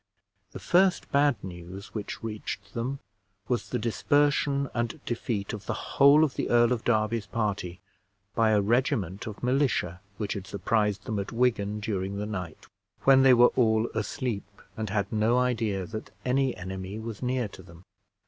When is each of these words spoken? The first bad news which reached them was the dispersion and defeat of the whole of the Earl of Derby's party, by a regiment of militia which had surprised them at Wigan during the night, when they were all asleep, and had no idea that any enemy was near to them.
The 0.51 0.57
first 0.57 1.11
bad 1.11 1.35
news 1.43 1.93
which 1.93 2.23
reached 2.23 2.73
them 2.73 2.97
was 3.47 3.69
the 3.69 3.77
dispersion 3.77 4.67
and 4.73 4.99
defeat 5.05 5.53
of 5.53 5.67
the 5.67 5.75
whole 5.75 6.23
of 6.23 6.33
the 6.33 6.49
Earl 6.49 6.71
of 6.73 6.83
Derby's 6.83 7.27
party, 7.27 7.81
by 8.33 8.49
a 8.49 8.61
regiment 8.61 9.27
of 9.27 9.43
militia 9.43 10.01
which 10.17 10.33
had 10.33 10.47
surprised 10.47 11.03
them 11.05 11.19
at 11.19 11.31
Wigan 11.31 11.81
during 11.81 12.17
the 12.17 12.25
night, 12.25 12.65
when 13.01 13.21
they 13.21 13.35
were 13.35 13.51
all 13.55 13.89
asleep, 13.93 14.63
and 14.75 14.89
had 14.89 15.13
no 15.13 15.37
idea 15.37 15.85
that 15.85 16.09
any 16.25 16.57
enemy 16.57 16.97
was 16.97 17.21
near 17.21 17.47
to 17.49 17.61
them. 17.61 17.83